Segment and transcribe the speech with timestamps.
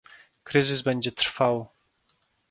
[0.43, 1.69] Kryzys będzie trwał